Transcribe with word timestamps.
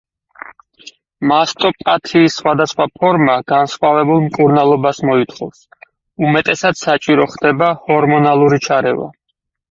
მასტოპათიის 1.31 2.37
სხვადასხვა 2.39 2.87
ფორმა 2.99 3.35
განსხვავებულ 3.51 4.23
მკურნალობას 4.23 5.01
მოითხოვს, 5.09 5.61
უმეტესად, 6.29 6.79
საჭირო 6.81 7.27
ხდება 7.35 7.69
ჰორმონული 7.91 8.61
ჩარევა. 8.69 9.07